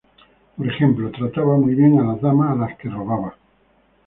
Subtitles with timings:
[0.57, 3.35] Por ejemplo, trataba muy bien a las damas a las que robaba.